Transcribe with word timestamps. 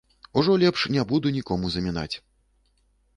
Ужо 0.39 0.55
лепш 0.63 0.85
не 0.95 1.03
буду 1.11 1.33
нікому 1.37 1.69
замінаць. 1.75 2.11